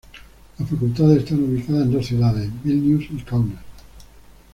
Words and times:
Las 0.57 0.67
facultades 0.67 1.19
están 1.19 1.43
ubicadas 1.43 1.83
en 1.83 1.91
dos 1.91 2.05
ciudades:Vilnius 2.07 3.05
y 3.11 3.21
Kaunas. 3.21 3.63